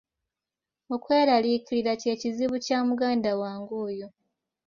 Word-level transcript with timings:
Okweraliikirira 0.95 1.93
kye 2.01 2.13
kizibu 2.21 2.55
kya 2.65 2.79
muganda 2.87 3.31
wange 3.41 3.73
oyo. 3.87 4.07